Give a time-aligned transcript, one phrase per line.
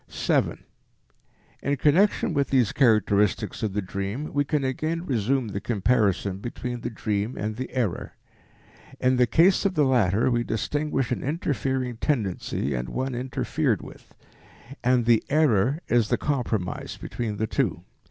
[0.07, 0.63] 7.
[1.61, 6.81] In connection with these characteristics of the dream we can again resume the comparison between
[6.81, 8.13] the dream and the error.
[8.99, 14.15] In the case of the latter we distinguish an interfering tendency and one interfered with,
[14.83, 17.83] and the error is the compromise between the two.